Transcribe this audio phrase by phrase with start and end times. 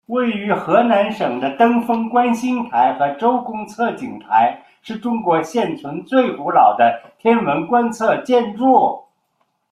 [0.07, 9.03] 位于河南省的登封观星台和周公测景台是中国现存最古老的天文观测建筑。